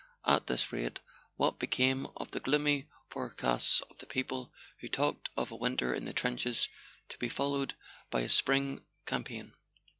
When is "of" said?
2.17-2.31, 3.81-3.99, 5.37-5.51